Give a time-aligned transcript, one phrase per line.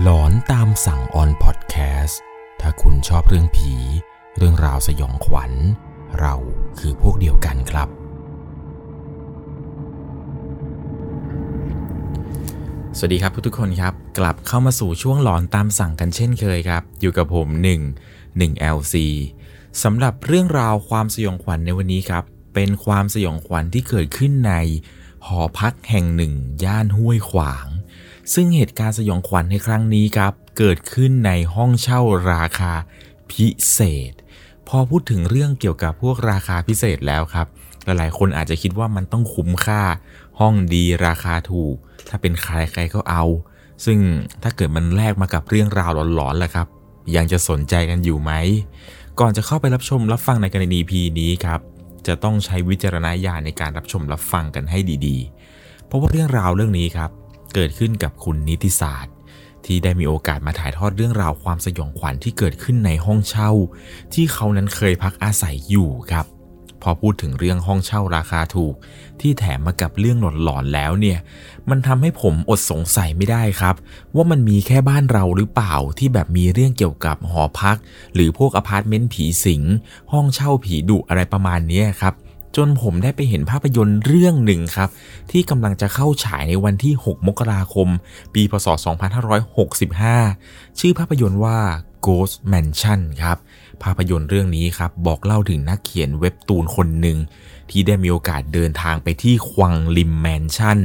[0.00, 2.20] หลอนตามสั่งออนพอดแคสต์
[2.60, 3.74] ถ้าคุณชอบเรื่องผี
[4.36, 5.52] เรื่องราวสยองขวัญ
[6.20, 6.34] เรา
[6.78, 7.88] คือพวกเดียวกันครับ
[12.96, 17.48] สวัสดีครับทุกๆคนครับ กลับเข้ามาสู่ช่วงหลอนตามสั่งกันเช่นเคยครับ อยู่กับผม
[18.06, 18.94] 1 1 LC
[19.82, 22.24] สำหรับเรื่องราวความสยองขวัญในวันนี้ครับ
[22.54, 24.54] เป็นความสยองขวัญที่เกิดขึ้นใน
[25.26, 26.32] หอพักแห่งหนึ่ง
[26.64, 27.66] ย่านห้วยขวาง
[28.34, 32.00] ซึ่งเหตุการณ์สยองขวัญในครั้งนี้ครับ เกิดขึ้นในห้องเช่า
[32.32, 32.72] ราคา
[33.30, 34.12] พิเศษ
[34.68, 37.46] พอพูดถึงเรื่องเกี่ยวกับพวกราคาพิเศษแล้วครับ
[37.84, 39.82] หลายๆคนอาจจะคิดว่ามันต้องคุ้มค่า
[40.40, 41.74] ห้องดีราคาถูก
[42.08, 43.24] ถ้าเป็นใครใครก็เอา
[43.84, 43.98] ซึ่ง
[44.42, 46.66] ถ้าเกิดมันแลกมากับเรื่องราวหลอนๆล่ะครับ
[47.16, 48.32] ยังจะสนใจกันอยู่ไหม
[49.20, 51.60] ก่อนจะเข้าไปรับชมรับฟังในกรณีพีนี้ครับ
[52.06, 57.10] จะต้องใช้วิจารณญาณในการรับชมรับฟังกันให้ดีๆ เพราะว่าเรื่องราวเรื่องนี้ครับ
[57.54, 59.14] เกิดขึ้นกับคุณนิติศาสตร์
[59.64, 63.50] ที่ได้มีโอกาสมาถ่ายทอดเรื่องราวความสยองขวัญที่เกิดขึ้นในห้องเช่า
[64.14, 66.26] ที่เขานั้นเคยพักอาศัยอยู่ครับ
[66.82, 68.74] พอพูดถึงเรื่องห้องเช่าราคาถูก
[69.20, 71.18] ที่แถมมากับเรื่องหลอนๆแล้วเนี่ย
[71.70, 73.74] มันทำให้ผมอดสงสัยไม่ได้ครับ
[74.14, 77.76] ว่ามันมีแค่บ้านเราหรือเปล่าที่แบบมีเรื่องเกี่ยวกับหอพัก
[78.14, 79.62] หรือพวกอพาร์ตเมนต์ผีสิง
[80.12, 82.14] ห้องเช่าผีดุอะไรประมาณนี้ครับ
[82.56, 84.90] จนผมได้ไปเห็นภาพยนตร์เรื่องหนึ่งครับ
[85.30, 87.88] ที่กำลังจะเข้าฉายในวันที่ 6 มกราคม
[88.34, 88.66] ปีพศ
[89.52, 91.58] 2565 ชื่อภาพยนตร์ว่า
[92.06, 93.38] Ghost Mansion ครับ
[93.82, 97.18] ภาพยนตร์เรื่องนี้ครับ บอกเล่าถึงนักเขียนเว็บตูนคนหนึ่ง
[97.70, 100.78] ที่ได้มีโอกาสเดินทางไปที่ควังลิมแมนชั่น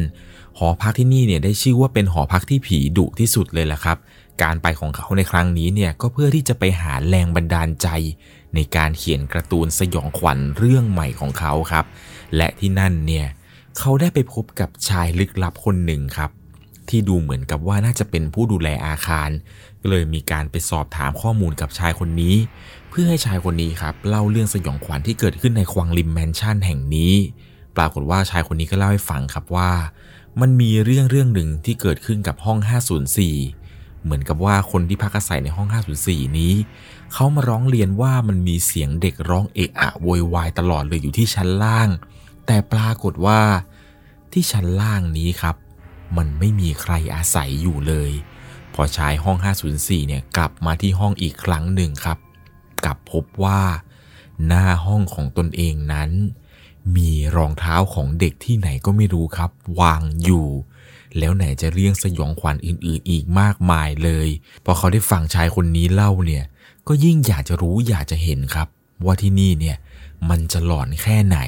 [0.57, 3.97] หอพักที่นี่เนี่ยได้ชื่อว่าเป็นหอพักที่ผีดุที่สุดเลยแหละครับ
[4.43, 7.87] การไปของเขาในครั้งนี้เนี่ยก็เพื่อที่จะไปหาแรงบันดาลใจ
[8.55, 11.85] ในการเขียนการ์ตูนสยองขวัญเรื่องใหม่ของเขาครับ
[12.35, 13.27] และที่นั่นเนี่ย
[13.77, 16.31] เขาได้ไปพบกับชายลึกลับคนหนึ่งครับ
[16.89, 19.29] ที่ดูเหมือนกับว่าน่าจะเป็นผู้ดูแลอาคาร
[19.81, 22.35] ก็เลยมีการไปสอบถามข้อมูลกับชายคนนี้
[22.89, 27.13] เพื่อให้ชายคนนี้ครับเล่าเรื่องสยองขวัญที่เกิดขึ้นในควังลิมแมนชั่นแห่งนี้
[27.77, 29.71] ปรากฏว่าชายคนนี้ก็เล่าให้ฟังครับว่า
[30.41, 32.59] มันมีเรื่องเรื่องหนึ่งที่เกิดขึ้นกับห้อง
[33.17, 33.66] 504
[34.03, 35.67] เหมือนกับว่าคนที่พักอาศัยในห้อง
[36.03, 36.53] 504 นี้
[37.13, 41.89] เขามาร้องเรียนว่ามันมีเสียงเด็กร้องเอะอะโวยวายตลอดเลยอยู่ที่ชั้นล่าง
[42.45, 43.39] แต่ปรากฏว่า
[44.31, 45.55] ที่ชั้นล่างนี้ครับ
[46.17, 48.11] มันไม่มีใครอาศัยอยู่เลย
[48.73, 49.37] พอชายห้อง
[49.73, 52.17] 504 เนี่ยกลับมาที่ห้องอีกครั้งหนึ่งครับ
[52.85, 53.61] กลับพบว่า
[54.45, 56.09] หน้าห้องของตนเองนั้น
[56.95, 60.47] มีรองเท้าของเด็กที่ไหนก็ไม่รู้ครับ วางอยู่
[61.17, 64.27] แล้วไหนจะเรื่องสยองขวัญอื่นๆ อีกมากมายเลย
[64.65, 66.45] พอเขาได้ฟังชายคนนี้เล่าเนี่ย
[66.87, 68.67] ก็ยิ่งอยากจะรู้อยากจะเห็นครับ
[69.05, 69.77] ว่าที่นี่เนี่ย
[70.29, 71.39] มันจะหลอนแค่ไหน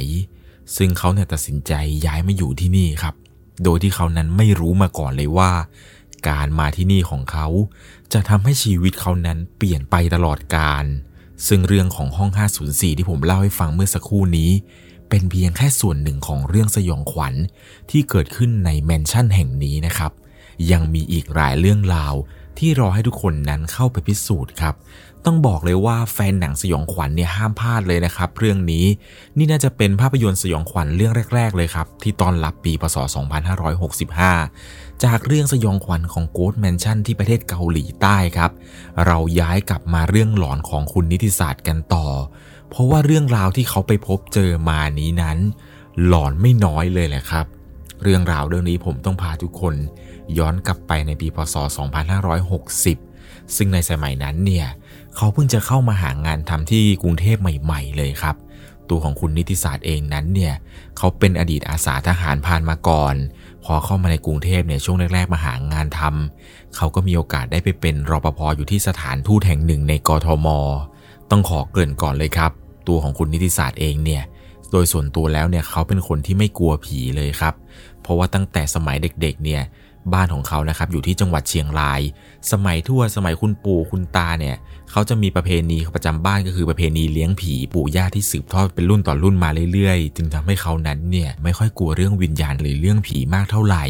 [0.76, 1.74] ซึ่งเขาเนี่ยตัดสินใจ
[2.06, 3.16] ย้ายมาอยู่ที่นี่ครับ
[3.64, 5.52] โดยที่เขานั้นไม่รู้มาก่อนเลยว่า
[6.28, 7.48] การมาที่นี่ของเขา
[8.14, 10.86] จะทำให้ชีวิตเขานั้นเปลี่ยนไปตลอดกาล
[11.48, 12.30] ซึ่งเรื่องของห้อง
[12.66, 14.52] 504 ที่ผมเล่าให้ฟังเมื่อสักครู่นี้
[15.10, 17.34] เป็นเพียงแค่ส่วนหนึ่งของเรื่องสยองขวัญ
[17.92, 20.12] ที่เกิดขึ้นในแมนชั่นแห่งนี้นะครับ
[20.72, 22.14] ยังมีอีกหลายเรื่องราว
[22.58, 24.76] ที่รอให้ทุกคนนั้นเข้าไปพิสูจน์ครับ
[25.26, 28.86] ต้องบอกเลยว่าแฟนหนังสยองขวัญเนี่ยห้ามพลาดเลยนะครับ เรื่องนี้
[29.38, 32.98] นี่น่าจะเป็นภาพยนตร์สยองขวัญเรื่องแรก ๆ เลยครับ ที่ตอนรับปีพศ
[33.80, 38.52] 2565 จากเรื่องสยองขวัญของ Ghost Mansion ที่ประเทศเกาหลีใต้ครับ
[39.06, 42.08] เราย้ายกลับมาเรื่องหลอนของคุณนิติศาสตร์กันต่อ
[42.70, 45.38] เพราะว่าเรื่องราวที่เขาไปพบเจอมานี้นั้น
[46.08, 47.46] หลอนไม่น้อยเลยแหละครับ
[48.04, 49.76] เรื่องราวเรื่องนี้ผมต้องพาทุกคน
[50.38, 51.56] ย้อนกลับไปในปีพศ
[52.36, 54.68] 2560 ซึ่งในสมัยนั้นเนี่ย
[55.16, 58.36] เขาเพิ่งจะเข้ามาหางานทำที่กรุงเทพใหม่ ๆ เลยครับ
[58.90, 60.54] ตัวของคุณนิติศาสตร์เองนั้นเนี่ย
[60.98, 63.16] เขาเป็นอดีตอาสาทหารผ่านมาก่อน
[63.66, 70.48] พอเข้ามาในกรุงเทพเนี่ยช่วงแรกๆมาหางานทำเขาก็มีโอกาสได้ไปเป็นรปภอยู่ที่สถานทูตแห่งหนึ่งในกทม
[71.32, 72.52] ต้องขอเกริ่นก่อนเลยครับ
[72.88, 74.24] ตัวของคุณนิติศาสตร์เองเนี่ย
[74.72, 77.54] โดยส่วนตัวแล้วเนี่ยเขาเป็นคนที่ไม่กลัวผีเลยครับ
[78.02, 79.62] เพราะว่าตั้งแต่สมัยเด็กๆเนี่ย
[80.14, 82.02] บ้านของเขานะครับอยู่ที่จังหวัดเชียงราย
[82.52, 84.56] สมัยทั่วสมัยคุณปู่คุณตาเนี่ย
[84.92, 93.86] เขาจะมีประเพณีประจำบ้านก็คือประเพณีเลี้ยงผีปู่ย่าที่สืบทอดเป็นรุ่นต่อรุ่นมาเรื่อยๆ จึงทำให้เขานั้นเนี่ยไม่ค่อยกลัวเรื่องวิญญาณหรือเรื่องผีมากเท่าไหร่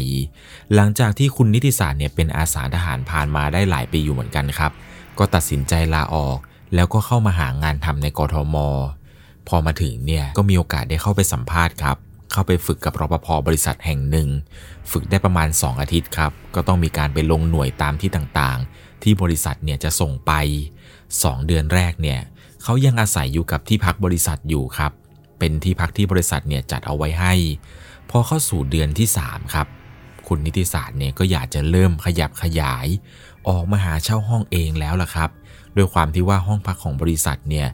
[0.74, 4.72] หลังจากที่คุณนิติศาสตร์เนี่ยเป็นอาสาทหารผ่านมาได้หลายปีอยู่เหมือนกันครับ
[5.18, 6.38] ก็ตัดสินใจลาออก
[6.74, 8.56] แล้วก็เข้ามาหางานทำในกทม
[9.48, 11.96] พอมาถึงเนี่ยก็มีโอกาสได้เข้าไปสัมภาษณ์ครับ
[12.32, 14.28] เข้าไปฝึกกับรปภบริษัทแห่งหนึ่ง
[14.90, 20.32] ฝึกได้ประมาณ 2 อาทิตย์ครับ ก็ต้องมีการไปลงหน่วยตามที่ต่างๆ ที่บริษัทเนี่ยจะส่งไป
[20.90, 22.20] 2 เดือนแรกเนี่ย
[22.62, 24.92] เขายังอาศัยอยู่กับที่พักบริษัทอยู่ครับ
[25.38, 27.34] เป็นที่พักที่บริษัทเนี่ยจัดเอาไว้ให้
[28.10, 29.66] พอเข้าสู่เดือนที่ 3 ครับ
[30.26, 32.86] คุณนิติศาสตร์เนี่ยก็อยากจะเริ่มขยับขยาย
[33.48, 35.30] ออกมาหาเช่าห้องเองแล้วล่ะครับ
[35.76, 37.68] ด้วยความที่ว่าห้องพักของบริษัทเนี่ย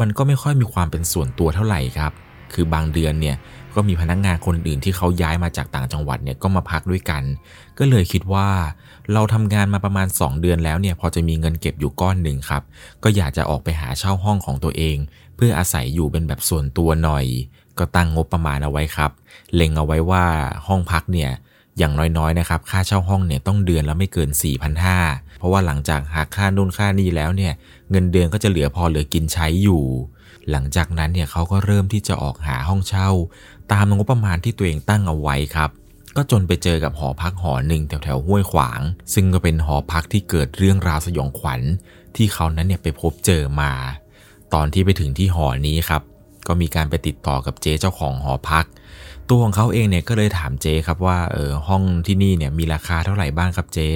[0.00, 2.12] มันก็ไม่ค่อยมีความเป็นส่วนตัวเท่าไหร่ครับ
[2.52, 3.36] คือบางเดือนเนี่ย
[3.74, 7.22] ก็มีพนักงงานคนอื่นที่เขาย้ายมาจากต่างจังหวัดเนี่ยก็มาพักด้วยกัน
[7.78, 8.48] ก็เลยคิดว่า
[9.12, 12.62] เราทำงานมาประมาณ 2 เดือนแล้วเนี่ยพอจะมีเงินเก็บอยู่ก้อนหนึ่งครับ
[13.02, 14.96] ก็อยากจะออกไปหาเช่าห้องของตัวเอง
[15.36, 17.24] เพื่ออาศัยอยู่เป็นแบบส่วนตัวหน่อย
[17.78, 19.10] ก็ตั้งงบประมาณเอาไว้ครับ
[19.54, 20.24] เล็งเอาไว้ว่า
[20.66, 21.30] ห้องพักเนี่ย
[21.78, 27.52] อย่างน้อยๆนะครับค่าเช่าห้องเนี่ยต้องเดือนละไม่เกิน 4,500 เพราะว่าหลังจากหักค่านู่นค่านี่แล้วเนี่ย
[27.90, 29.82] เงินเดือนก็จะเหลือพอเหลือกินใช้อยู่
[30.50, 33.10] หลังจากนั้นเนี่ยเขาก็เริ่มที่จะออกหาห้องเช่า
[33.72, 35.70] ตามงบประมาณที่ตัวเองตั้งเอาไว้ครับ
[36.16, 38.80] ก็จนไปเจอกับหอพักหอหนึ่งแถวแถวห้วยขวาง
[39.14, 41.60] ซึ่งก็เป็นหอพักที่เกิดเรื่องราวสยองขวัญ
[42.16, 43.72] ที่เขานั้นเนี่ยไปพบเจอมา
[44.54, 46.02] ตอนที่ไปถึงที่หอนี้ครับ
[46.46, 48.64] ก็มีการไปติดต่อกับเจ๊เจ้าของหอพัก
[49.30, 53.88] ตัวของเขาเองเนี่ยก็เลยถามเจ๊ครับว่าเออห้องที่นี่เนี่ยมีราคาเท่าไหร่บ้างครับเจ๊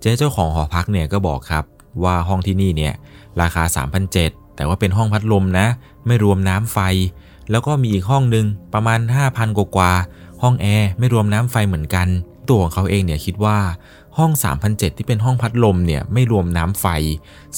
[0.00, 1.64] เจ๊เจ้าของหอพักเนี่ยก็บอกครับ
[2.04, 2.94] ว่าห้องที่นี่เนี่ย
[3.42, 3.62] ราคา
[4.10, 5.66] 3,700 แต่ว่าเป็นห้องพัดลมนะ
[6.06, 6.78] ไม่รวมน้ำไฟ
[7.50, 9.00] แล้วก็มีอีกห้องหนึ่งประมาณ
[9.30, 9.92] 5,000 กว่า
[10.42, 12.08] ห้องแอร์ไม่รวมน้ำไฟเหมือนกัน
[12.48, 13.58] ตัวของเขาเองเนี่ยคิดว่า
[14.18, 14.32] ห้อง
[14.64, 16.86] 3,007 ที่เป็นห้องพัดลมเนี่ยไม่รวมน้ำไฟ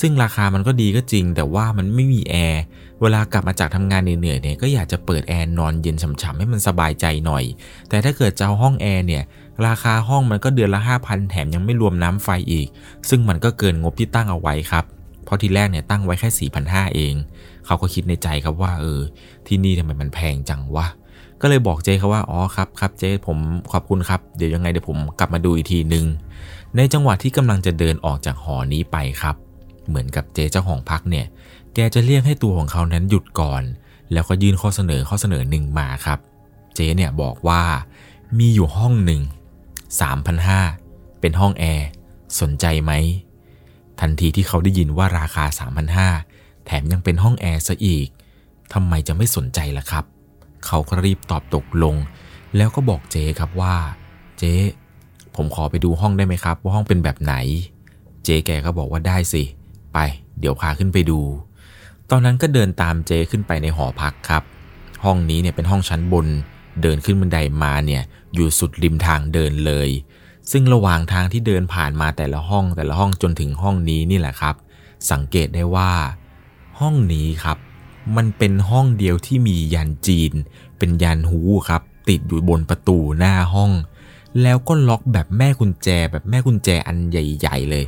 [0.00, 2.62] ซึ่งราคามันก็ดีก็จริง แต่ว่ามันไม่มีแอร์
[3.00, 7.44] เวลากลับมาจากทำงานเหนื่อยเนี่ยก็อยากจะเปิดแอร์นอนเย็นฉ่ำๆให้มันสบายใจหน่อย
[7.88, 9.22] แต่ถ้าเกิดจะเอาห้องแอร์เนี่ย
[9.66, 12.68] ราคาห้องมันก็เดือนละ 5,000 แถมยังไม่รวมน้ำไฟอีก
[13.08, 14.84] ซึ่งมันก็เกินงบที่ตั้งเอาไว้ครับ
[15.24, 17.14] เพราะทีแรกเนี่ยตั้งไว้แค่4,500เอง
[17.66, 19.00] เขาก็คิดในใจครับว่าเออ
[19.46, 20.86] ที่นี่ทำไมมันแพงจังวะ
[21.42, 23.38] ก็เลยบอกเจ๊เขาว่าอ๋อครับครับเจ๊ผม
[23.72, 26.06] ขอบคุณครับเดี๋ยวยังไงเดี๋ยวผมกลับมาดูอีกทีหนึ่ง
[26.76, 29.36] ในจังหวะที่กำลังจะเดินออกจากหอนี้ไปครับ
[29.88, 31.26] เหมือนกับเจ๊เจ้าของพักเนี่ย
[31.74, 33.62] แกจะเรียกให้ตัวของเขานั้นหยุดก่อน
[34.12, 36.18] แล้วก็ยื่นข้อเสนอข้อเสนอหนึ่งมาครับ
[36.74, 37.62] เจ๊เนี่ยบอกว่า
[38.38, 39.22] มีอยู่ห้องหนึ่ง
[40.40, 41.88] 3,500 เป็นห้องแอร์
[42.40, 42.92] สนใจไหม
[44.00, 45.44] ทันทีที่เขาได้ยินว่าราคา
[46.06, 48.08] 3,500 แถมยังเป็นห้องแอร์ซะอีก
[48.72, 50.04] ทำไมจะไม่สนใจล่ะครับ
[50.66, 51.96] เขาก็รีบตอบตกลง
[52.56, 53.76] แล้วก็บอกเจ๊ครับว่า
[54.38, 54.54] เจ๊
[55.36, 57.34] ผมขอไปดูห้องได้ไหมครับ ว่าห้องเป็นแบบไหน
[58.24, 59.42] เจ๊แกก็บอกว่าได้สิ
[59.92, 59.98] ไป
[60.38, 61.20] เดี๋ยวพาขึ้นไปดู
[62.10, 64.42] ตอนนั้นก็เดินตามเจ๊ขึ้นไปในหอพักครับ
[65.04, 66.26] ห้องนี้เนี่ยเป็นห้องชั้นบน
[66.82, 68.02] เดินขึ้นบันไดมาเนี่ย
[68.34, 69.88] อยู่สุดริมทางเดินเลย
[70.50, 74.54] ซึ่งระหว่างทางที่เดินผ่านมาแต่ละห้องแต่ละห้องจนถึงห้องนี้นี่แหละครับ
[75.10, 75.92] สังเกตได้ว่า
[76.80, 77.58] ห้องนี้ครับ
[78.16, 80.32] มันเป็นห้องเดียวที่มียันจีน
[80.78, 83.72] เป็นยันหูครับ ติดอยู่บนประตูหน้าห้อง
[84.42, 87.84] แล้วก็ล็อกแบบแม่กุญแจแบบแม่กุญแจอันใหญ่ๆเลย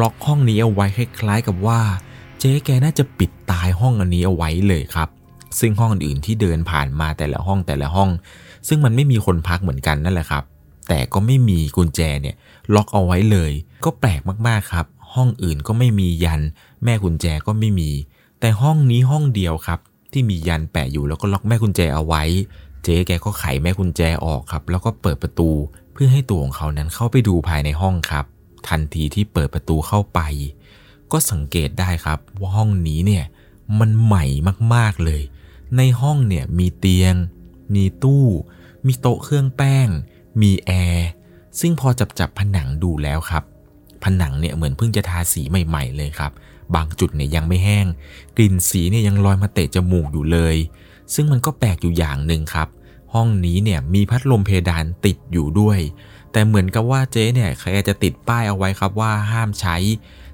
[0.00, 1.80] ล็อกห้องนี้เอาไว้คล้ายๆกับว่า
[2.38, 5.08] เจ๊แกน่าจะปิดตายห้องอันนี้เอาไว้เลยครับ
[5.58, 8.10] ซึ่งห้องอื่นที่เดินผ่านมาแต่ละห้องแต่ละห้อง
[8.68, 10.44] ซึ่งมันไม่มีคนพักเหมือนกันนั่นแหละครับ
[10.88, 12.36] แต่ก็ไม่มีกุญแจเนี่ย
[12.74, 13.52] ล็อกเอาไว้เลย
[13.84, 16.40] ก็แปลกมากๆครับ ห้องอื่นก็ไม่มียัน
[16.84, 17.90] แม่กุญแจก็ไม่มี
[18.46, 19.80] แต่ห้องนี้ห้องเดียวครับ
[20.12, 22.22] ที่มียันแปะอยู่แล้วก็ล็อกแม่กุญแจเอาไว้
[22.82, 25.50] เจ๊แกก็ไขแม่กุญแจออกครับ แล้วก็เปิดประตู
[25.92, 28.24] เพื่อให้ตัวของเขานั้นเข้าไปดูภายในห้องครับ
[28.68, 30.20] ทันทีที่เปิดประตูเข้าไป
[31.12, 33.24] ก็สังเกตได้ครับว่าห้องนี้เนี่ย
[33.78, 34.24] มันใหม่
[34.74, 35.22] มากๆเลย
[35.76, 37.14] ในห้องเนี่ยมีเตียง
[37.74, 38.26] มีตู้
[38.86, 39.88] มีโต๊ะเครื่องแป้ง
[40.40, 41.08] มีแอร์
[41.60, 43.42] ซึ่งพอจับจับผนังดูแล้วครับ
[44.04, 46.32] ผนังเนี่ยเหมือนเพิ่งจะทาสีใหม่ ๆ เลยครับ
[46.74, 47.86] บางจุดเนี่ยยังไม่แห้ง
[48.36, 50.56] กลิ่นสีเนี่ยยังลอยมาเตะจมูกอยู่เลย
[51.14, 52.68] ซึ่งมันก็แปลกอยู่อย่างหนึ่งครับ
[53.14, 55.78] ห้องนี้เนี่ยมีพัดลมเพดานติดอยู่ด้วย
[56.32, 59.76] แต่เหมือนกับว่าเจ๊เนี่ยใครจะติดป้ายเอาไว้ครับว่าห้ามใช้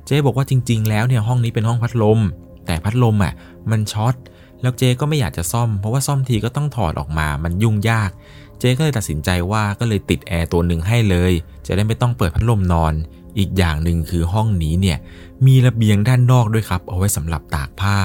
[0.06, 2.20] เจ๊บอกว่าจริง ๆ แล้วเนี่ยห้องนี้เป็นห้องพัดลม
[2.66, 3.32] แต่พัดลมอะ
[3.70, 4.14] มันช็อต
[4.62, 8.10] แล้วเจ๊ก็ไม่อยากจะซ่อม เพราะว่าซ่อมทีก็ต้องถอดออกมามันยุ่งยาก
[8.58, 11.32] เจ๊ก็เลยตัดสินใจว่าก็เลยติดแอร์ตัวหนึ่งให้เลย
[11.66, 12.94] จะได้ไม่ต้องเปิดพัดลมนอน
[13.38, 14.98] อีกอย่างหนึ่งคือห้องนี้เนี่ย
[15.46, 17.98] มีระเบียงด้านนอกด้วยครับ เอาไว้สำหรับตากผ้า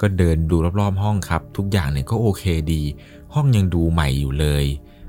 [0.00, 2.82] ก็เดินดูรอบๆห้องครับ ทุกอย่างเนี่ยก็โอเคดี
[3.34, 4.64] ห้องยังดูใหม่อยู่เลย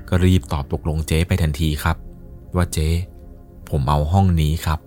[0.08, 1.96] ก็รีบตอบตกลงเจ๊ไปทันทีครับ
[2.56, 2.88] ว่าเจ๊
[3.70, 4.78] ผมเอาห้องนี้ครับ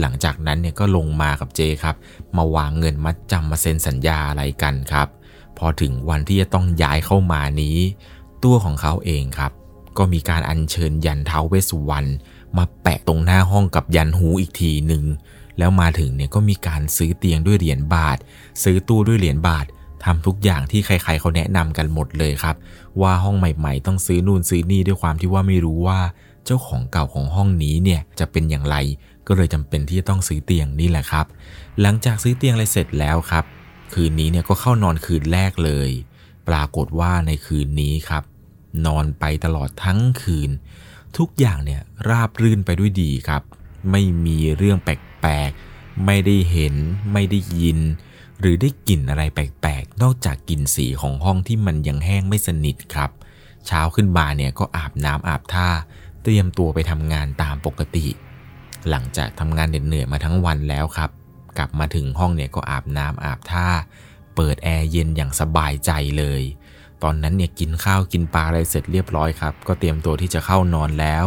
[0.00, 1.96] หลังจากนั้นเนี่ยก็ลงมากับเจครับ
[2.36, 5.08] มาวางเงินมัดจำมาเซ็นสัญญาอะไรกันครับ
[5.58, 7.78] พอถึงวันที่จะต้องย้ายเข้ามานี้
[8.44, 9.52] ตัวของเขาเองครับ
[9.98, 12.10] ก็มีการอัญเชิญยันเท้าเวสุวรรณ
[12.56, 15.04] มาแปะตรงหน้าห้องกับยันหูอีกทีหนึ่ง
[15.58, 18.18] แล้วมาถึงเนี่ยก็มีการซื้อเตียงด้วยเหรียญบาท
[18.62, 19.66] ซื้อตู้ด้วยเหรียญบาท
[20.04, 22.56] ทำทุกอย่างที่ใครๆเขาแนะนำกันหมดเลยครับ
[23.00, 26.00] ว่าห้องใหม่ๆ ต้องซื้อนู่นซื้อนี่ด้วยความที่ว่าไม่รู้ว่า
[26.44, 28.76] เจ้าของเก่าของห้องนี้เนี่ยจะเป็นอย่างไร
[29.26, 31.26] ก็เลยจำเป็นที่จะต้องซื้อเตียงนี่แหละครับ
[31.80, 33.44] หลังจากซื้อเตียงอะไรเสร็จแล้วครับ
[33.94, 35.90] คืนนี้เนี่ยก็เข้านอนคืนแรกเลย
[36.48, 38.24] ปรากฏว่าในคืนนี้ครับ
[38.86, 40.50] นอนไปตลอดทั้งคืน
[41.18, 43.42] ทุกอย่างเนี่ยราบรื่นไปด้วยดีครับ
[43.90, 46.74] ไม่มีเรื่องแปลกๆ ไม่ได้เห็น
[47.12, 47.78] ไม่ได้ยิน
[48.40, 53.10] หรือได้กลิ่นอะไรแปลกๆ นอกจากกลิ่นสีของห้องที่มันยังแห้งไม่สนิทครับ
[53.66, 55.68] เช้าขึ้นมาเนี่ยก็อาบน้ำอาบท่า
[56.22, 58.06] เตรียมตัวไปทำงานตามปกติ
[58.88, 61.10] หลังจากทำงานเหนื่อยมาทั้งวันแล้วครับ
[61.58, 63.68] กลับมาถึงห้องเนี่ยก็อาบน้ำอาบท่า
[64.36, 66.42] เปิดแอร์เย็นอย่างสบายใจเลย
[67.04, 71.26] ตอนนั้นเนี่ยกินข้าวกินปลาอะไรเสร็จเรียบร้อยครับ ก็เตรียมตัวที่จะเข้านอนแล้ว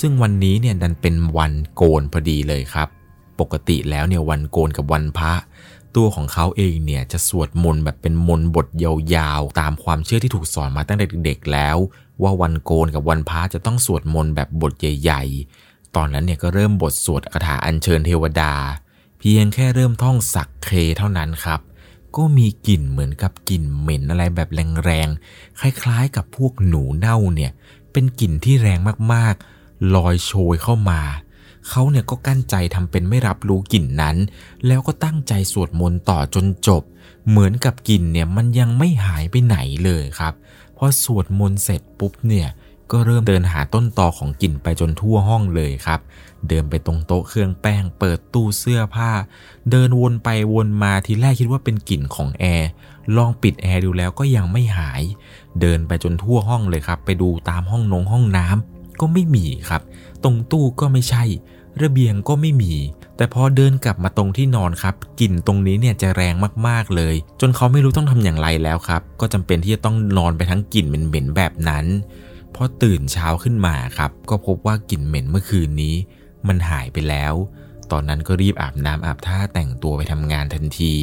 [0.00, 2.88] ซึ่งวันนี้เนี่ยดันเป็นวันโกนพอดีเลยครับ
[3.40, 5.32] ปกติแล้วเนี่ยวันโกนกับวันพระ
[5.96, 11.76] ตัวของเขาเองเนี่ยจะสวดมนต์แบบเป็นมนต์บทยาวๆ ตามความเชื่อที่ถูกสอนมาตั้งแต่เด็กๆแล้ว
[12.22, 18.52] ว่าวันโกนกับวันพระจะต้องสวดมนต์แบบบทใหญ่ๆ ตอนนั้นเนี่ยก็เริ่มบทสวดคาถาอัญเชิญเทวดา
[19.18, 21.60] เพียงแค่เริ่มท่องสักเคเท่านั้นครับ
[22.16, 24.48] ก็มีกลิ่นเหมือนกับกลิ่นเหม็นอะไรแบบ
[24.84, 27.52] แรงๆ คล้ายๆ กับพวกหนูเน่าเนี่ย
[27.92, 28.78] เป็นกลิ่นที่แรง
[29.12, 31.00] มากๆ ลอยโชยเข้ามา
[31.68, 34.16] เขาเนี่ยก็กั้นใจทำเป็นไม่รับรู้กลิ่นนั้น
[34.66, 36.82] แล้วก็ตั้งใจสวดมนต์ต่อจนจบ
[37.28, 40.34] เหมือนกับกลิ่นเนี่ยมันยังไม่หายไปไหนเลยครับ
[40.76, 42.48] พอสวดมนต์เสร็จปุ๊บเนี่ย
[42.92, 46.00] ก็เริ่มเดินหาต้นตอของกลิ่นไปจนทั่วห้องเลยครับ
[46.48, 49.10] เดินไปตรงโต๊ะเครื่องแป้ง เปิดตู้เสื้อผ้า
[49.70, 52.68] เดินวนไปวนมาทีแรกคิดว่าเป็นกลิ่นของแอร์
[53.16, 55.02] ลองปิดแอร์ดูแล้วก็ยังไม่หาย
[55.60, 59.82] เดินไปจนทั่วห้องเลยครับ ไปดูตามห้องนงห้องน้ำก็ไม่มีครับ
[60.24, 61.24] ตรงตู้ก็ไม่ใช่
[61.82, 62.74] ระเบียงก็ไม่มี
[63.16, 66.34] แต่พอเดินกลับมาตรงที่นอนครับ กลิ่นตรงนี้เนี่ยจะแรง
[66.66, 71.86] มากๆเลย จนเขาไม่รู้ต้องทำอย่างไรแล้วครับ ก็จำเป็นที่จะต้องนอนไปทั้งกลิ่นเหม็นๆแบบนั้น
[72.56, 75.94] พอตื่นเช้าขึ้นมาครับ ก็พบว่ากลิ่นเหม็นเมื่อคืนนี้
[76.48, 77.34] มันหายไปแล้ว
[77.90, 80.94] ตอนนั้นก็รีบอาบน้ำอาบท่าแต่งตัวไปทำงานทันที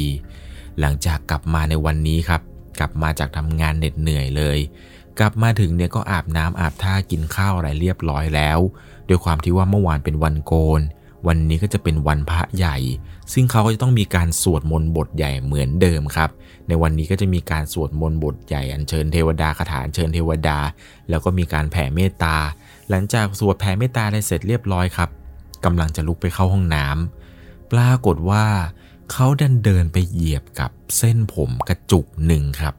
[0.80, 2.42] หลังจากกลับมาในวันนี้ครับ
[2.80, 4.58] กลับมาจากทำงานเหน็ดเหนื่อยเลย
[5.18, 8.58] กลับมาถึงเนี่ยก็อาบน้ำอาบท่ากินข้าวอะไรเรียบร้อยแล้ว
[9.08, 10.80] ด้วยความที่ว่าเมื่อวานเป็นวันโกน
[11.26, 12.76] วันนี้ก็จะเป็นวันพระใหญ่
[13.32, 16.30] ซึ่งเขาก็จะต้องมีการสวดมนต์บทใหญ่เหมือนเดิมครับ
[16.68, 20.58] ในวันนี้ก็จะมีการสวดมนต์บทใหญ่อัญเชิญเทวดาคาถาอัญเชิญเทวดา
[21.08, 22.36] แล้วก็มีการแผ่เมตตา
[22.90, 25.08] หลังจากสวดแผ่เมตตาได้เสร็จเรียบร้อยครับ
[25.64, 28.44] กำลังจะลุกไปเข้าห้องน้ำปรากฏว่า
[29.12, 32.74] เขาดันเดินไปเหยียบกับเส้นผมกระจุกหนึ่งครับ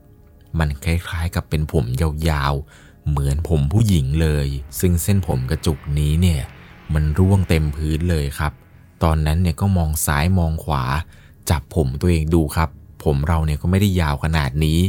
[0.59, 4.47] มันคล้ายๆกับเป็นผมยาวๆ เหมือนผมผู้หญิงเลย
[4.79, 6.41] ซึ่งเส้นผมกระจุกนี้เนี่ย
[6.93, 8.53] มันร่วงเต็มพื้นเลยครับ
[9.03, 10.83] ตอนนั้นเนี่ยก็มองซ้ายมองขวา
[11.49, 12.69] จับผมตัวเองดูครับ
[13.03, 14.79] ผมเราเนี่ยก็ไม่ได้ยาวขนาดนี้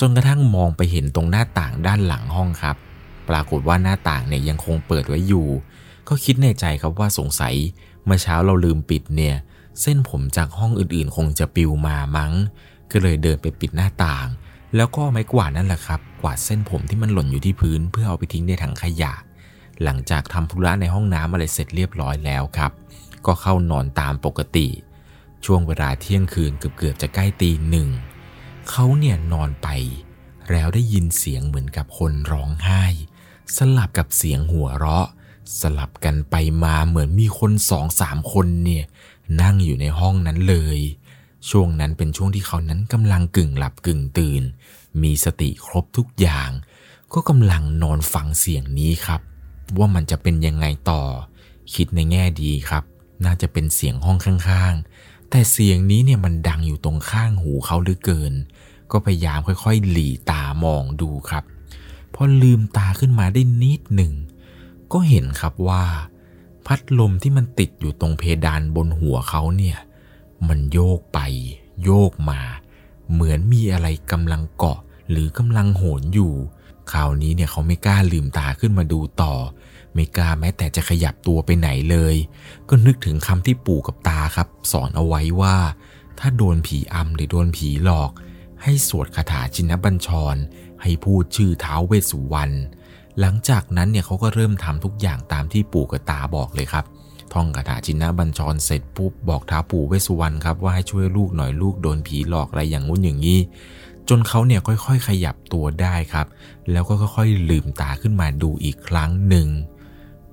[0.00, 2.76] จนกระทั่งมองไปเห็นตรงหน้าต่างด้านหลังห้องครับ
[3.28, 5.46] ปรากฏว่าหน้าต่างเนี่ยยังคงเปิดไว้อยู่
[6.08, 7.54] ก็คิดในใจครับว่าสงสัย
[8.04, 9.36] เมื่อเช้าเราลืมปิดเนี่ย
[9.82, 12.32] เส้นผมจากห้องอื่นๆ คงจะปิวมามั้ง
[12.90, 14.26] ก็เลยเดินไปปิดหน้าต่าง
[14.76, 19.12] แล้วก็ไม้กวาดนั่นแหละครับ กวาดเส้นผมที่มันหล่นอยู่ที่พื้นเพื่อเอาไปทิ้งในถังขยะ
[19.84, 22.72] หลังจากทำธุระในห้องน้ำอะไรเสร็จเรียบร้อยแล้วครับ
[23.26, 24.68] ก็เข้านอนตามปกติ
[25.44, 27.88] ช่วงเวลาเที่ยงคืนเกือบๆจะใกล้ตีหนึ่ง
[28.70, 29.68] เขาเนี่ยนอนไป
[30.50, 32.84] แล้วได้ยินเสียงเหมือนกับคนร้องไห้
[33.56, 35.08] สลับกับเสียงหัวเราะ
[35.60, 36.34] สลับกันไป
[36.64, 38.84] มาเหมือนมีคนสองสามคนเนี่ย
[39.42, 40.78] นั่งอยู่ในห้องนั้นเลย
[41.50, 44.42] ช่วงนั้นเป็นช่วงที่เขานั้นกำลังกึ่งหลับกึ่งตื่น
[45.02, 46.50] มีสติครบทุกอย่าง
[47.12, 49.20] ก็กำลังนอนฟังเสียงนี้ครับ
[49.78, 51.02] ว่ามันจะเป็นยังไงต่อ
[51.74, 52.84] คิดในแง่ดีครับ
[53.24, 58.32] น่าจะเป็นเสียงห้องข้างๆ แต่เสียงนี้เนี่ยมันดังอยู่ตรงข้างหูเขาเหลือเกิน
[58.90, 61.44] ก็พยายามค่อยๆ หลีตามองดูครับ
[62.14, 64.12] พอลืมตาขึ้นมาได้นิดหนึ่ง
[64.92, 65.84] ก็เห็นครับว่า
[66.66, 69.78] พัดลมที่มันติดอยู่ตรงเพดานบนหัวเขาเนี่ย
[70.48, 71.18] มันโยกไป
[71.84, 72.40] โยกมา
[73.12, 74.78] เหมือนมีอะไรกำลังเกาะ
[75.10, 76.32] หรือกำลังโหนอยู่
[76.92, 79.34] คราวนี้เนี่ยเขาไม่กล้าลืมตาขึ้นมาดูต่อ
[79.94, 82.16] ไม่กล้าแม้แต่จะขยับตัวไปไหนเลย
[82.68, 85.56] ก็นึกถึงคำที่ปู่กับตาครับ สอนเอาไว้ว่า
[86.18, 88.10] ถ้าโดนผีอำหรือโดนผีหลอก
[88.62, 90.36] ให้สวดคาถาจินบัญชร
[90.82, 92.54] ให้พูดชื่อเท้าเวสุวรรณ
[93.20, 96.84] หลังจากนั้นเนี่ยเขาก็เริ่มทำทุกอย่างตามที่ปู่กับตาบอกเลยครับ
[97.32, 103.40] ท่องคาถาจินบัญชรเสร็จปุ๊บบอกท้าปู่เวสสุวรรณครับว่าให้ช่วยลูกหน่อยลูกโดนผีหลอกอะไรอย่างงู้นอย่างนี้
[104.08, 106.26] จนเขาเนี่ยค่อยๆ ขยับตัวได้ครับ
[106.72, 109.48] แล้วก็ค่อยๆ ลืมตาขึ้นมาดูอีกครั้งหนึ่ง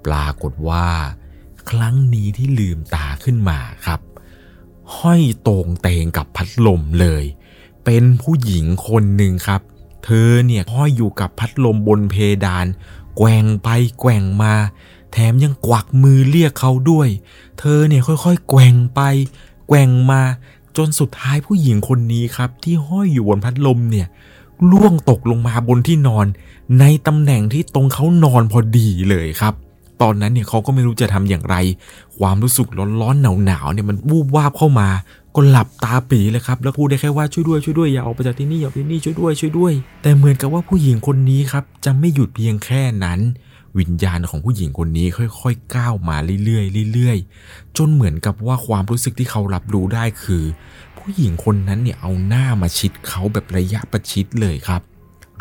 [0.06, 0.88] ปรากฏว่า
[1.70, 4.00] ครั้งนี้ที่ลืมตาขึ้นมาครับ
[4.98, 7.24] ห้อยตรงเตงกับพัดลมเลย
[7.86, 9.62] เป็นผู้หญิงคนหนึ่งครับ
[10.04, 12.66] เธอเนี่ยห้อยอยู่กับพัดลมบนเพดาน
[13.18, 14.54] แกว่งไปแกว่งมา
[15.12, 17.10] แถมยังกวักมือเรียกเขาด้วย
[17.60, 19.02] เธอเนี่ยค่อยๆ แกว่งไป
[19.68, 20.22] แกว่งมา
[20.78, 24.08] จนสุดท้ายผู้หญิงคนนี้ครับ ที่ห้อยอยู่บนพัดลมเนี่ย
[24.72, 26.28] ล่วงตกลงมาบนที่นอน
[26.80, 29.54] ในตำแหน่งที่ตรงเขานอนพอดีเลยครับ
[30.02, 31.56] ตอนนั้นเนี่ยเขาก็ไม่รู้จะทำอย่างไร
[32.20, 32.68] ความรู้สึก
[33.02, 34.90] ร้อนๆหนาวๆเนี่ยมันวูบวาบเข้ามา
[35.36, 43.20] ก็หลับตาปีเลยครับ แล้วพูดได้แค่ว่าช่วยด้วยช่วยด้วยอย่าออกไปจากที่นี่อย่าไปที่นี่ช่วยด้วยช่วยด้วย แต่เหมือนกับว่าผู้หญิงคนนี้ครับจะไม่หยุดเพียงแค่นั้น
[43.80, 50.44] วิญญาณของผู้หญิงคนนี้ค่อยๆก้าวมาเรื่อยๆเรื่อยๆ จนเหมือนกับว่าความรู้สึกที่เขารับรู้ได้คือ
[50.98, 54.82] ผู้หญิงคนนั้นเนี่ยเอาหน้ามาชิดเขาแบบระยะประชิดเลยครับ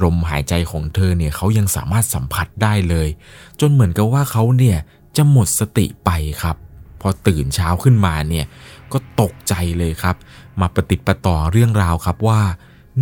[0.02, 3.08] ลมหายใจของเธอเนี่ยเขายังสามารถสัมผัสได้เลย
[3.60, 4.76] จนเหมือนกับว่าเขาเนี่ย
[5.16, 6.10] จะหมดสติไป
[6.42, 6.56] ครับ
[7.00, 8.46] พอตื่นเช้าขึ้นมาเนี่ย
[8.92, 10.16] ก็ตกใจเลยครับ
[10.60, 12.40] มาปฏิปต่อเรื่องราวครับว่า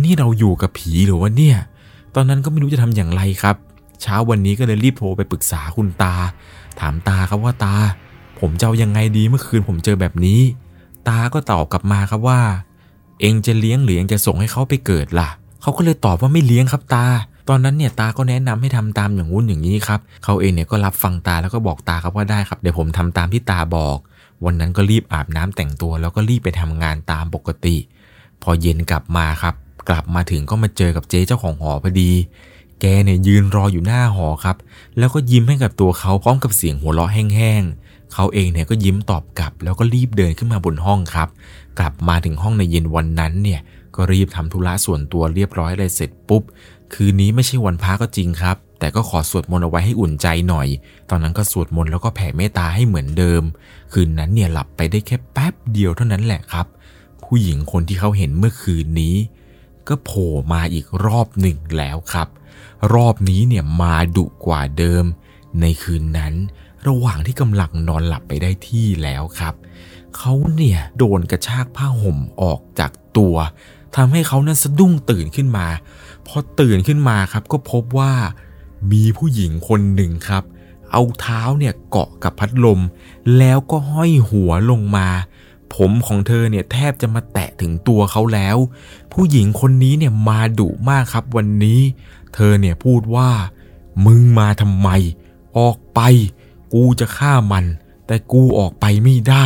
[0.03, 1.57] นี่เราอยู่กับผีหรือว่าเนี่ย
[2.15, 3.55] ตอนนั้นก็ไม่รู้จะทำอย่างไรครับ
[4.01, 6.13] เช้าวันนี้ก็เลยรีบโทรไปปรึกษาคุณตา
[6.79, 7.75] ถามตาครับว่าตา
[8.39, 10.41] ผมจะเอายังไงดีเมื่อคืนผมเจอแบบนี้
[11.07, 12.41] ตาก็ตอบกลับมาครับว่า
[13.21, 17.05] เองจะเลี้ยงหรือยังจะส่งให้เขาไปเกิดล่ะเขาก็เลยตอบว่าไม่เลี้ยงครับตา
[17.49, 23.97] ตอนนั้นเนี่ยตาก็แนะนำให้ทำตามอย่างงู้นอย่างนี้ครับเขาเองเนี่ยก็รับฟังตาแล้วก็บอกตาครับว่าได้ครับเดี๋ยวผมทำตามที่ตาบอก
[24.45, 27.75] วันนั้นก็รีบอาบน้ำแต่งตัว แล้วก็รีบไปทำงานตามปกติ
[28.43, 29.55] พอเย็นกลับมาครับ
[29.89, 32.11] กลับมาถึงก็มาเจอกับเจ๊เจ้าของหอพอดี
[32.81, 34.57] แกเนี่ยยืนรออยู่หน้าหอครับ
[34.97, 41.29] แล้วก็ยิ้มให้กับตัวเขาพร้อมกับเสียงหัวเราะแห้งๆเขาเองเนี่ยก็ยิ้มตอบกลับ แล้วก็รีบเดินขึ้นมาบนห้องครับ
[41.79, 43.59] กลับมาถึงห้องในเย็นวันนั้นเนี่ย
[43.95, 46.43] ก็รีบทำธุระส่วนตัวเรียบร้อยเลยเสร็จปุ๊บ
[46.93, 50.67] คืนนี้ไม่ใช่วันพระก็จริงครับ แต่ก็ขอสวดมนต์เอาไว้ให้อุ่นใจหน่อย
[51.09, 53.43] ตอนนั้นก็สวดมนต์แล้วก็แผ่เมตตาให้เหมือนเดิม
[53.93, 56.65] คืนนั้นเนี่ยหลับไปได้แค่แป๊บเดียวเท่านั้นแหละครับ
[57.23, 59.15] ผู้หญิงคนที่เขาเห็นเมื่อคืนนี้
[59.87, 62.27] ก็โผล่มาอีกรอบหนึ่งแล้วครับ
[62.93, 65.05] รอบนี้เนี่ยมาดุกว่าเดิม
[65.61, 66.33] ในคืนนั้น
[66.87, 69.53] ระหว่างที่กำลังนอนหลับไปได้ที่แล้วครับ
[70.17, 73.35] เขาเนี่ยโดนกระชากผ้าห่มออกจากตัว
[73.95, 75.67] ทำให้เขานั้นสะดุ้งตื่นขึ้นมา
[76.27, 78.13] พอตื่นขึ้นมาครับก็พบว่า
[78.91, 80.43] มีผู้หญิงคนหนึ่งครับ
[80.91, 82.81] เอาเท้าเนี่ยเกาะกับพัดลม
[83.37, 85.07] แล้วก็ห้อยหัวลงมา
[85.73, 88.57] ผมของเธอเนี่ยแทบจะมาแตะถึงตัวเขาแล้ว
[89.13, 91.79] ผู้หญิงคนนี้เนี่ยมาดุมากครับวันนี้
[92.33, 93.29] เธอเนี่ยพูดว่า
[94.05, 94.89] มึงมาทำไม
[95.57, 95.99] ออกไป
[96.73, 97.65] กูจะฆ่ามัน
[98.07, 99.45] แต่กูออกไปไม่ได้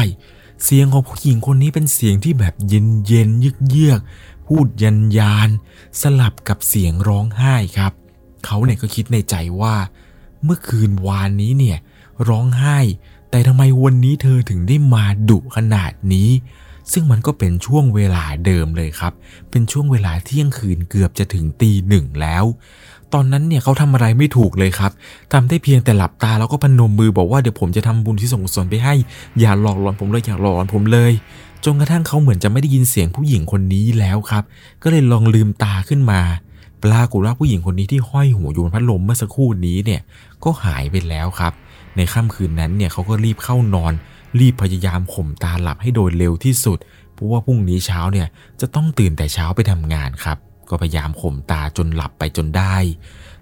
[0.63, 4.00] เสียงของผู้หญิงคนนี้เป็นเสียงที่แบบเย็นเย็นเยือกเยือก
[4.54, 5.50] พูดยันยาน
[6.02, 7.94] สลับกับเสียงร้องไห้ครับ
[8.46, 9.76] เขาเนี่ยก็คิดในใจว่า
[10.44, 11.78] เมื่อคืนวานนี้เนี่ย
[12.30, 12.80] ร้องไห้
[13.30, 16.30] แต่ทำไมวันนี้เธอถึงได้มาดุขนาดนี้
[16.92, 19.14] ซึ่งมันก็เป็นช่วงเวลาเดิมเลยครับ
[19.50, 22.46] เป็นช่วงเวลาเที่ยงคืนเกือบจะถึงตีหนึ่งแล้ว
[23.14, 24.92] ตอนนั้นเนี่ยเขาทำอะไรไม่ถูกเลยครับ
[25.34, 28.94] ทำได้เพียงแต่หลับตาแล้วก็พนมมือบอกว่าเดี๋ยวผมจะทำบุญที่ส่งส่วนไปให้
[29.40, 31.12] อย่าหลอกหลอนผมเลยอย่าหลอกหลอนผมเลย
[31.65, 34.43] จนกระทั่งเขาเหมือนจะไม่ได้ยินเสียงผู้หญิงคนนี้แล้วครับ
[34.84, 36.22] ก็เลยลองลืมตาขึ้นมา
[36.84, 40.02] ปรากฏว่าผู้หญิงคนนี้ที่ห้อยหัวอยู่บนพัดลมเมื่อสักครู่นี้เนี่ย
[40.43, 41.54] ก็หายไปแล้วครับ
[41.95, 43.93] ในค่ำคืนนั้นเนี่ยเขาก็รีบเข้านอน
[44.39, 46.78] รีบพยายามข่มตาหลับให้โดยเร็วที่สุด
[47.13, 48.28] เพราะว่าพรุ่งนี้เช้าเนี่ย
[48.62, 50.38] จะต้องตื่นแต่เช้าไปทำงานครับ
[50.69, 52.76] ก็พยายามข่มตาจนหลับไปจนได้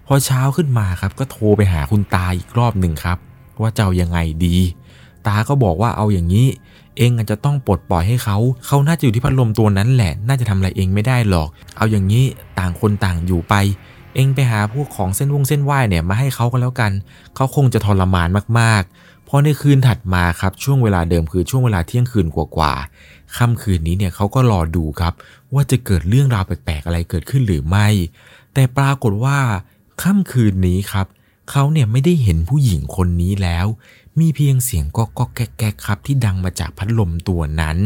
[0.06, 3.18] พอเช้าขึ้นมาครับก็โทรไปหาคุณตาอีกรอบหนึ่งครับ
[3.60, 4.56] ว่าจะเอายังไงดี
[5.26, 6.46] ตาก็บอกว่าเอาอย่างนี้
[6.98, 12.24] เองอาจจะต้องปลดปล่อยให้เขา เขาน่าจะอยู่ที่พัดลมตัวนั้นแหละ น่าจะทำอะไรเองไม่ได้หรอก เอาอย่างนี้
[12.58, 13.54] ต่างคนต่างอยู่ไป
[14.14, 16.92] เองไปหาพวกของเส้นวงเส้นไหวเนี่ยมาให้เขาก็แล้วกัน
[17.34, 25.12] เขาคงจะทรมานมากๆพอในคืนถัดมาครับช่วงเวลาเดิมคือช่วงเวลาเที่ยงคืนกว่าๆค่ำคืนนี้เนี่ยเขาก็รอดูครับ
[25.54, 27.88] ว่าจะเกิดเรื่องราวแปลกๆอะไรเกิดขึ้นหรือไม่
[28.54, 29.38] แต่ปรากฏว่า
[30.02, 31.06] ค่ำคืนนี้ครับ
[31.50, 33.66] เขาเนี่ยไม่ได้เห็นผู้หญิงคนนี้แล้ว
[34.20, 37.76] มีเพียงเสียงก็ก็แก๊กครับที่ดังมาจากพัดลมตัวนั้น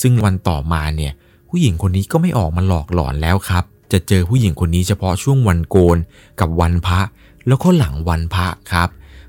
[0.00, 1.12] ซึ่งวันต่อมาเนี่ย
[1.48, 5.98] ผู้หญิงคนนี้ก็ไม่ออกมาหลอกหลอนแล้วครับ จะเจอผู้หญิงคนนี้เฉพาะช่วงวันโกน
[6.40, 7.00] กับวันพระ
[7.46, 8.88] แล้วก็หลังวันพระครับ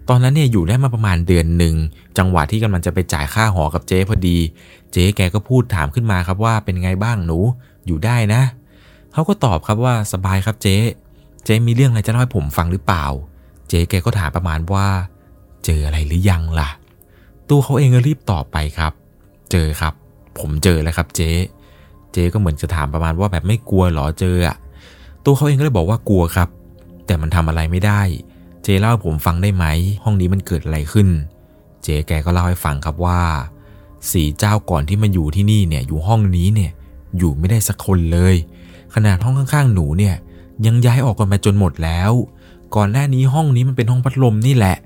[0.09, 1.75] ตอนนั้นเนี่ยอยู่ได้มาประมาณเดือนหนึ่ง
[2.17, 4.37] จังหวะที่กำลังจะไปจ่ายค่าหอกับเจ๊พอดี
[4.91, 7.39] เจ๊แกก็พูดถามขึ้นมาครับว่าเป็นไงบ้างหนู
[7.85, 8.41] อยู่ได้นะ
[9.13, 10.75] เขาก็ตอบครับว่าสบายครับเจ๊
[11.45, 13.05] เจ๊มีเรื่องอะไรจะเล่าให้ผมฟังหรือเปล่า
[13.67, 14.87] เจ๊แกก็ถามประมาณว่า
[15.65, 16.69] เจออะไรหรือยังล่ะ
[17.49, 18.93] ตัวเขาเองก็รีบตอบไปครับ
[19.51, 19.93] เจอครับ
[20.39, 21.31] ผมเจอแล้วครับเจ๊
[22.11, 24.57] เจ๊ก็เหมือนจะถามประมาณว่าแบบไม่กลัวหรอเจออะ
[25.25, 26.49] ตัวเขาเองก็เลยบอกว่ากลัวครับ
[27.05, 28.01] แต่มันทำอะไรไม่ได้
[28.63, 29.65] เจ๊เล่าให้ผมฟังได้ไหม
[30.03, 31.07] ห้องนี้มันเกิดอะไรขึ้น
[31.83, 33.21] เจ๊แกก็เล่าให้ฟังครับว่า
[34.11, 36.71] สีเจ้าก่อนที่มาอยู่ที่นี่เนี่ยอยู่ห้องนี้เนี่ย
[37.17, 38.35] อยู่ไม่ได้สักคนเลย
[38.93, 40.15] ขนาดห้องข้างๆหนูเนี่ย
[40.65, 42.11] ยังย้ายออกกันมาจนหมดแล้ว
[42.75, 44.77] ก่อนหน้านี้ห้องนี้มันเป็นห้องพัดลมนี่แหละ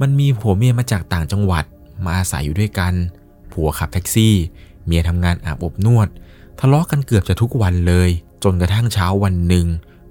[0.00, 1.64] มันมีผัวเมียมาจากต่างจังหวัด
[2.04, 2.94] มาอาศัยอยู่ด้วยกัน
[3.52, 4.34] ผัวขับแท็กซี่
[4.84, 6.08] เมียทำงานอาบอบนวด
[6.60, 8.10] ทะเลาะกันเกือบจะทุกวันเลย
[8.44, 9.66] จนกระทั่งเช้าวันหนึ่ง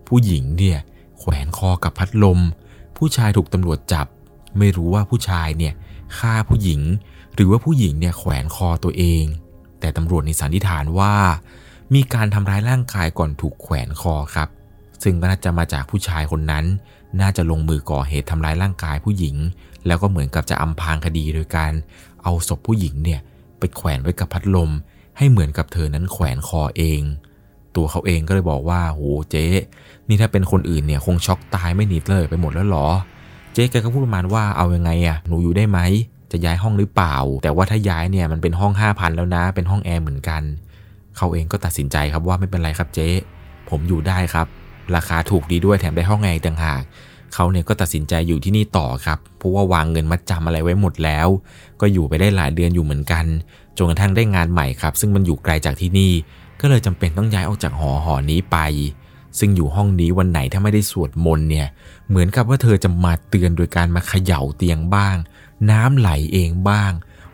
[0.07, 0.79] ผู้หญิงเนี่ย
[1.19, 2.39] แขวนคอกับพัดลม
[2.97, 4.07] ผู้ชายถูกตำรวจจับ
[4.57, 5.73] ไม่รู้ว่าผู้ชายเนี่ย
[6.17, 6.81] ฆ่าผู้หญิง
[7.35, 9.23] หรือว่าผู้หญิงเนี่ยแขวนคอตัวเอง
[9.79, 11.15] แต่ตำรวจในสันนิษฐานว่า
[11.93, 14.49] มีการทำร้ายร่างกายก่อนถูกแขวนคอครับ
[15.03, 16.65] ซึ่งน่าจะมาจากผู้ชายคนนั้น
[17.21, 19.35] น่าจะลงมือก่อเหตุทำร้ายร่างกายผู้หญิง
[19.87, 21.71] แล้วก็เหมือนกับจะอำพรางคดีโดยการ
[22.23, 23.19] เอาศพผู้หญิงเนี่ย
[23.59, 24.71] ไปแขวนไว้กับพัดลม
[25.17, 27.01] ให้เหมือนกับเธอนั้นแขวนคอเอง
[27.75, 29.45] ตัวเขาเองก็เลยบอกว่าโหเจ๊
[30.07, 32.87] นี่ถ้าเป็นคนอื่นเนี่ยคงช็อกตายไม่หนีเลยไปหมดแล้วหรอ
[33.53, 35.79] เจ๊แกก็พูดประมาณว่าเอายังไงอะหนูอยู่ได้ไหม
[36.31, 40.43] จะย้ายห้องหรือเปล่า แต่ว่าถ้าย้ายเนี่ยมันเป็นห้อง 5,000 แล้วนะ เป็นห้องแอร์เหมือนกัน
[41.17, 43.09] เขาเองก็ตัดสินใจครับว่าไม่เป็นไรครับเจ๊
[43.69, 44.47] ผมอยู่ได้ครับ
[44.95, 46.83] ราคาถูกดีด้วยแถมได้ห้องแอร์ต่างหาก
[47.33, 51.27] เขาเนี่ยก็ตัดสินใจอยู่ที่นี่ต่อครับ เพราะว่าวางเงินมัดจำอะไรไว้หมดแล้ว
[51.81, 53.25] ก็อยู่ไปได้หลายเดือนอยู่เหมือนกัน
[53.77, 56.11] จนกระทั่งได้งานใหม่ครับ ซึ่งมันอยู่ไกลจากที่นี่
[56.61, 58.57] ก็เลยจำเป็นต้องย้ายออกจากหอหอนี้ไป
[59.39, 61.67] ซึ่งอยู่ห้องนี้วันไหนถ้าไม่ได้สวดมนต์เนี่ย
[62.09, 65.15] เหมือนกับว่าเธอจะมาเตือนโดยการมาเขย่าเตียงบ้าง
[65.71, 66.91] น้ำไหลเองบ้าง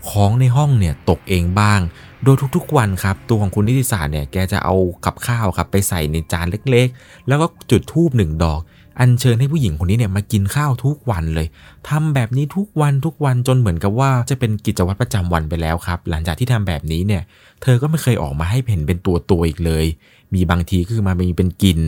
[0.09, 1.79] ของในห้องเนี่ยตกเองบ้าง
[2.23, 8.59] โดยทุกๆวันครับ ตัวของคุณนิติศาสตร์เนี่ยแกจะเอากับข้าวครับไปใส่ในจานเล็กๆ แล้วก็จุดธูปหนึ่งดอก
[8.99, 11.47] อัญเชิญให้ผู้หญิงคนนี้เนี่ยมากินข้าวทุกวันเลย
[11.89, 17.23] ทำแบบนี้ทุกวันทุกวันจนเหมือนกับว่าจะเป็นกิจวัตรประจำวันไปแล้วครับ หลังจากที่ทำแบบนี้เนี่ย
[17.61, 19.85] เธอก็ไม่เคยออกมาให้เห็นเป็นตัวตัวอีกเลย
[20.33, 21.81] มีบางทีก็คือมามีเป็นกลิ่น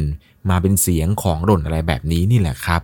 [0.49, 2.81] มาเป็นเสียงของหล่นอะไรแบบนี้นี่แหละครับ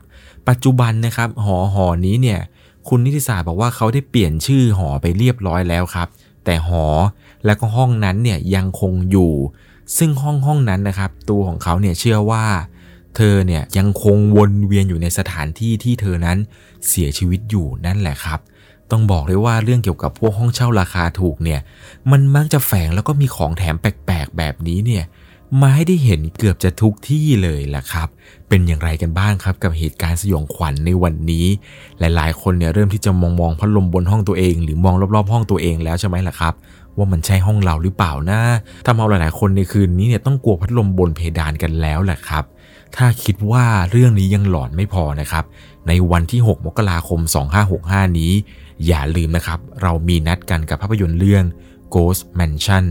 [0.49, 2.39] ปัจจุบันนะครับหอหอนี้เนี่ย
[2.87, 6.07] คุณนิติศาสตร์บอกว่าเขาได้เปลี่ยนชื่อหอไปเรียบร้อยแล้วครับ
[6.47, 6.85] แต่หอ
[7.45, 9.33] และก็ห้องนั้นเนี่ยยังคงอยู่
[9.97, 12.45] ซึ่งห้องห้องนั้นนะครับ ตัวของเขาเนี่ยเชื่อว่า
[13.15, 16.37] เธอเนี่ยยังคงวนเวียนอยู่ในสถานที่ที่เธอนั้น
[16.87, 18.39] เสียชีวิตอยู่นั่นแหละครับ
[18.91, 21.59] ต้องบอกเลยว่าเรื่องเกี่ยวกับพวกห้องเช่าราคาถูกเนี่ย
[22.11, 25.03] มันมักจะแฝงแล้วก็มีของแถมแปลกๆแบบนี้เนี่ย
[25.61, 28.07] มาให้ได้เห็นเกือบจะทุกที่เลยล่ะครับ
[28.49, 31.45] เป็นอย่างไรกันบ้างครับกับเหตุการณ์สยองขวัญในวันนี้
[31.99, 36.53] หลายๆ คนเนี่ยเริ่มที่จะมองมองพัดลมบนห้องตัวเอง หรือมองรอบๆ ห้องตัวเองแล้วใช่ไหมล่ะครับ
[36.97, 38.39] ว่ามันใช่ห้องเราหรือเปล่านะ
[38.85, 42.43] ทำเอาหลายๆ คนในคืนนี้เนี่ยต้องกลัวพัดลมบนเพดานกันแล้วแหละครับ
[42.95, 45.45] ถ้าคิดว่าเรื่องนี้ยังหลอนไม่พอนะครับ
[45.87, 47.19] ในวันที่ 6 มกราคม
[47.69, 48.31] 2565 นี้
[48.87, 51.43] อย่าลืมนะครับ เรามีนัดกันกับภาพยนตร์เรื่อง
[51.93, 52.85] Ghost Mansion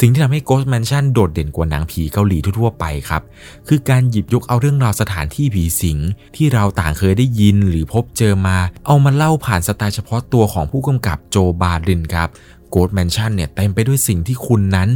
[0.00, 3.22] สิ่งที่ทำให้ Ghost Mansion โดดเด่นกว่าหนังผีเกาหลีทั่วๆไปครับ
[3.68, 5.98] คือการหยิบยกเอาเรื่องราวสถานที่ผีสิง
[6.36, 12.28] ที่เราต่างเคยได้ยินหรือพบเจอมา เอามาเล่าผ่านสไตล์เฉพาะตัวของผู้กำกับโจบารินครับ
[12.74, 14.88] Ghost Mansion เนี่ยเต็มไปด้วยสิ่งที่คุณนั้น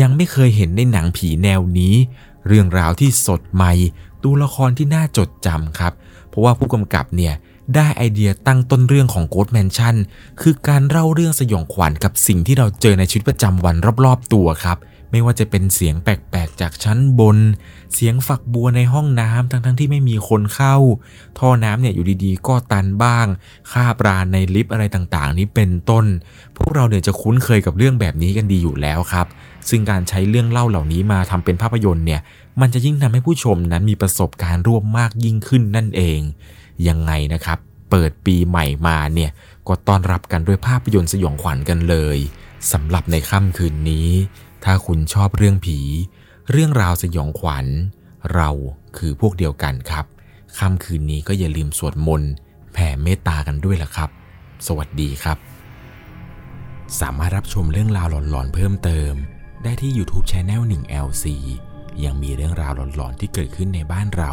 [0.00, 1.94] ยังไม่เคยเห็นในหนังผีแนวนี้
[2.46, 3.72] เรื่องราวที่สดใหม่
[4.22, 5.92] ตัวละครที่น่าจดจำครับ
[6.28, 7.34] เพราะว่าผู้กำกับเนี่ย
[7.74, 9.96] ได้ไอเดียตั้งต้นเรื่องของ Ghost Mansion
[10.40, 14.78] คือการเล่าเรื่องสยองขวัญกับสิ่งที่เราเจอในชีวิตประจำวันรอบๆตัวครับ
[15.10, 17.38] ไม่ว่าจะเป็นเสียงแปลกๆจากชั้นบน
[17.94, 20.76] เสียงฝักบัวในห้องน้ำทั้งๆที่ไม่มีคนเข้า
[21.38, 23.26] ท่อน้ำเนี่ยอยู่ดีๆ ก็ตันบ้าง
[23.72, 26.04] ค่าปราในลิฟต์อะไรต่างๆ นี้เป็นต้น
[26.56, 29.26] พวกเราเนี่ยจะคุ้นเคยกับเรื่องแบบนี้กันดีอยู่แล้วครับ
[29.68, 32.20] ซึ่งการใช้เรื่องเล่าเหล่านี้มาทำเป็นภาพยนตร์เนี่ย
[32.60, 36.20] มันจะยิ่งทำให้ผู้ชมนั้นมีประสบการณ์ร่วมมากยิ่งขึ้นนั่นเอง
[36.88, 37.58] ยังไงนะครับ
[37.90, 39.30] เปิดปีใหม่มาเนี่ย
[39.68, 42.18] ก็ต้อนรับกันด้วยภาพยนตร์สยองขวัญกันเลย
[42.72, 44.08] สำหรับในค่ำคืนนี้
[44.64, 45.78] ถ้าคุณชอบเรื่องผี
[46.50, 47.66] เรื่องราวสยองขวัญ
[48.34, 48.50] เรา
[48.96, 50.06] คือพวกเดียวกันครับ
[50.58, 52.32] ค่ำคืนนี้ก็อย่าลืมสวดมนต์
[52.72, 54.10] แผ่เมตตากันด้วยล่ะครับ
[54.66, 55.38] สวัสดีครับ
[57.00, 59.12] สามารถรับชมเรื่องราวหลอนๆเพิ่มเติม
[59.62, 61.24] ได้ที่ YouTube c h anel 1 LC
[62.04, 64.32] ยังมีเรื่องราวหลอนๆที่เกิดขึ้นในบ้านเรา